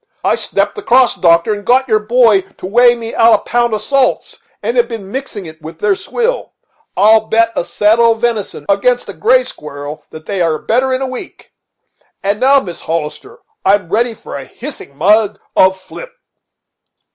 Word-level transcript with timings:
I 0.23 0.33
stepped 0.33 0.75
across, 0.79 1.13
doctor, 1.13 1.53
and 1.53 1.63
got 1.63 1.87
your 1.87 1.99
boy 1.99 2.41
to 2.57 2.65
weigh 2.65 2.95
me 2.95 3.13
out 3.13 3.33
a 3.39 3.43
pound 3.43 3.75
of 3.75 3.83
salts, 3.83 4.39
and 4.63 4.75
have 4.75 4.87
been 4.87 5.11
mixing 5.11 5.45
it 5.45 5.61
with 5.61 5.77
their 5.77 5.93
swill. 5.95 6.53
I'll 6.97 7.27
bet 7.27 7.51
a 7.55 7.63
saddle 7.63 8.13
of 8.13 8.19
venison 8.21 8.65
against 8.67 9.09
a 9.09 9.13
gray 9.13 9.43
squirrel 9.43 10.03
that 10.09 10.25
they 10.25 10.41
are 10.41 10.57
better 10.57 10.91
in 10.91 11.03
a 11.03 11.05
week. 11.07 11.51
And 12.23 12.39
now, 12.39 12.59
Mrs. 12.59 12.79
Hollister, 12.79 13.41
I'm 13.63 13.89
ready 13.89 14.15
for 14.15 14.35
a 14.35 14.45
hissing 14.45 14.97
mug 14.97 15.39
of 15.55 15.79
flip." 15.79 16.11